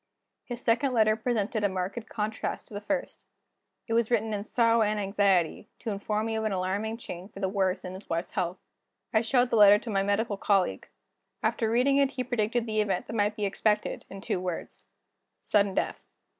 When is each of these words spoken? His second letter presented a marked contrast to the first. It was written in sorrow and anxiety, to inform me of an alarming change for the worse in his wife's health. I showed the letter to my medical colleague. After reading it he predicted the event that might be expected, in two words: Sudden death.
His 0.45 0.63
second 0.63 0.93
letter 0.93 1.15
presented 1.15 1.63
a 1.63 1.69
marked 1.69 2.09
contrast 2.09 2.67
to 2.67 2.73
the 2.73 2.81
first. 2.81 3.23
It 3.85 3.93
was 3.93 4.09
written 4.09 4.33
in 4.33 4.45
sorrow 4.45 4.81
and 4.81 4.99
anxiety, 4.99 5.69
to 5.77 5.91
inform 5.91 6.25
me 6.25 6.35
of 6.35 6.43
an 6.43 6.51
alarming 6.51 6.97
change 6.97 7.31
for 7.31 7.39
the 7.39 7.47
worse 7.47 7.83
in 7.85 7.93
his 7.93 8.09
wife's 8.09 8.31
health. 8.31 8.57
I 9.13 9.21
showed 9.21 9.51
the 9.51 9.57
letter 9.57 9.77
to 9.77 9.91
my 9.91 10.01
medical 10.01 10.37
colleague. 10.37 10.87
After 11.43 11.69
reading 11.69 11.97
it 11.97 12.09
he 12.09 12.23
predicted 12.23 12.65
the 12.65 12.81
event 12.81 13.05
that 13.05 13.13
might 13.13 13.35
be 13.35 13.45
expected, 13.45 14.05
in 14.09 14.21
two 14.21 14.39
words: 14.39 14.87
Sudden 15.43 15.75
death. 15.75 16.03